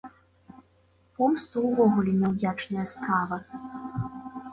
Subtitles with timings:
[1.19, 3.39] Помста ўвогуле няўдзячная справа.